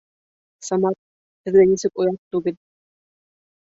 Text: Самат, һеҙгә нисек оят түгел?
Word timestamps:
Самат, 0.69 0.97
һеҙгә 1.49 1.67
нисек 1.73 2.03
оят 2.07 2.19
түгел? 2.37 2.59